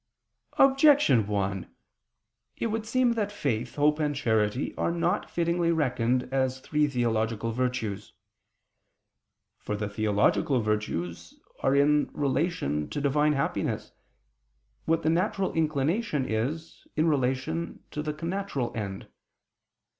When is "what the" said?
14.85-15.09